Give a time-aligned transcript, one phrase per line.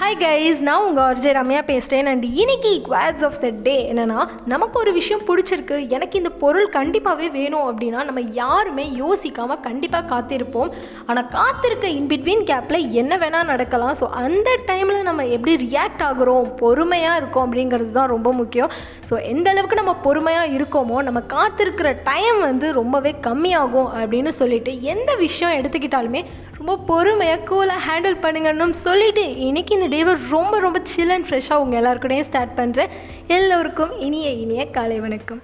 [0.00, 4.20] Hi guys நான் உங்கள் RJ Ramya பேசுகிறேன் அண்ட் இன்னைக்கு குவாட்ஸ் ஆஃப் த டே என்னென்னா
[4.52, 5.76] நமக்கு ஒரு விஷயம் பிடிச்சிருக்கு.
[5.96, 10.70] எனக்கு இந்த பொருள் கண்டிப்பாகவே வேணும் அப்படின்னா நம்ம யாருமே யோசிக்காமல் கண்டிப்பாக காத்திருப்போம்.
[11.08, 13.94] ஆனால் காத்திருக்க இன் பிட்வீன் கேப்பில் என்ன வேணால் நடக்கலாம்.
[14.00, 18.72] ஸோ அந்த டைமில் நம்ம எப்படி ரியாக்ட் ஆகுறோம் பொறுமையாக இருக்கோம் அப்படிங்கிறது தான் ரொம்ப முக்கியம்.
[19.10, 25.10] ஸோ எந்த அளவுக்கு நம்ம பொறுமையாக இருக்கோமோ நம்ம காத்திருக்கிற டைம் வந்து ரொம்பவே கம்மியாகும் அப்படின்னு சொல்லிட்டு எந்த
[25.26, 26.22] விஷயம் எடுத்துக்கிட்டாலுமே
[26.62, 31.78] ரொம்ப பொறுமையாக கூலாக ஹேண்டில் பண்ணுங்கன்னு சொல்லிவிட்டு இன்றைக்கி இந்த டேவை ரொம்ப ரொம்ப சில் அண்ட் ஃப்ரெஷ்ஷாக உங்கள்
[31.80, 32.90] எல்லாருக்கூடையும் ஸ்டார்ட் பண்ணுறேன்
[33.36, 35.40] எல்லோருக்கும் இனிய இனிய காலை வணக்கம்.